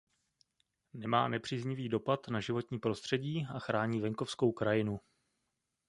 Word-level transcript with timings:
Nemá 0.93 1.27
nepříznivý 1.27 1.89
dopad 1.89 2.27
na 2.27 2.39
životní 2.39 2.79
prostředí 2.79 3.47
a 3.55 3.59
chrání 3.59 4.01
venkovskou 4.01 4.51
krajinu. 4.51 4.99